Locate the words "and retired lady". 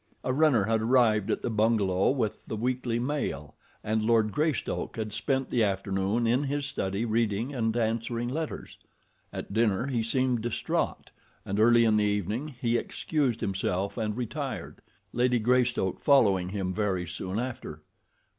13.95-15.37